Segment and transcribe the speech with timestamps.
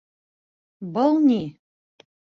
[0.95, 1.41] Был ни!